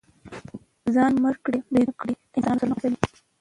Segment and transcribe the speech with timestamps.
[0.93, 3.19] ځانمرګي بريدونه کړئ د انسانانو سرونه غوڅوئ.